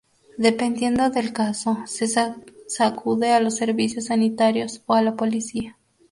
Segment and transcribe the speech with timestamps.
[0.39, 2.19] Dependiendo del caso, se
[2.83, 5.77] acude a los servicios sanitarios o a la policía.